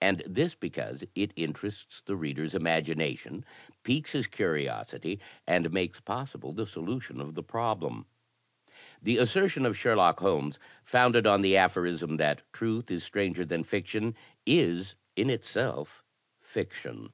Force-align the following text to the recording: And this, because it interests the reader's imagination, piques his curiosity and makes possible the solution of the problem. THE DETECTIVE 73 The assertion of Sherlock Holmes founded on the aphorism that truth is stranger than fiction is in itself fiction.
And 0.00 0.22
this, 0.24 0.54
because 0.54 1.02
it 1.16 1.32
interests 1.34 2.02
the 2.02 2.14
reader's 2.14 2.54
imagination, 2.54 3.44
piques 3.82 4.12
his 4.12 4.28
curiosity 4.28 5.18
and 5.44 5.72
makes 5.72 5.98
possible 5.98 6.52
the 6.52 6.68
solution 6.68 7.20
of 7.20 7.34
the 7.34 7.42
problem. 7.42 8.06
THE 9.02 9.14
DETECTIVE 9.14 9.14
73 9.14 9.14
The 9.16 9.22
assertion 9.24 9.66
of 9.66 9.76
Sherlock 9.76 10.20
Holmes 10.20 10.60
founded 10.84 11.26
on 11.26 11.42
the 11.42 11.56
aphorism 11.56 12.16
that 12.18 12.42
truth 12.52 12.92
is 12.92 13.02
stranger 13.02 13.44
than 13.44 13.64
fiction 13.64 14.14
is 14.46 14.94
in 15.16 15.28
itself 15.30 16.04
fiction. 16.40 17.12